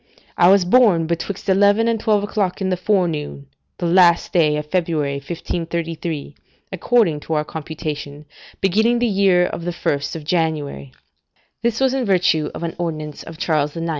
[0.35, 3.45] I was born betwixt eleven and twelve o'clock in the forenoon
[3.77, 6.35] the last day of February 1533,
[6.71, 8.25] according to our computation,
[8.61, 10.91] beginning the year the 1st of January,
[11.61, 13.89] [This was in virtue of an ordinance of Charles IX.